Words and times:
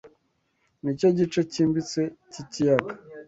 Nicyo 0.81 1.07
gice 1.17 1.39
cyimbitse 1.51 2.01
cyikiyaga. 2.31 2.93